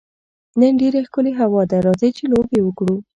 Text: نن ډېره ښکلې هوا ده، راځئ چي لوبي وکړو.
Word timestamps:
نن 0.59 0.73
ډېره 0.81 0.99
ښکلې 1.07 1.31
هوا 1.39 1.61
ده، 1.69 1.77
راځئ 1.85 2.09
چي 2.17 2.25
لوبي 2.31 2.59
وکړو. 2.63 2.95